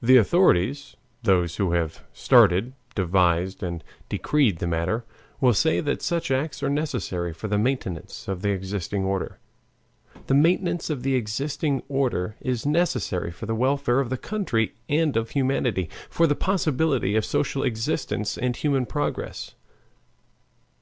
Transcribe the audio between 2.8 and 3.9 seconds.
devised, and